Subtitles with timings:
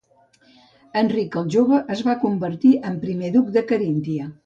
[1.01, 4.33] Enric el Jove es va convertir en primer duc de Caríntia.